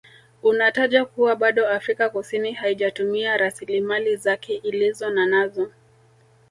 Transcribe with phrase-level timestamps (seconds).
[0.43, 5.71] Unataja kuwa bado Afrika Kusini haijatumia rasilimali zake Ilizonanazo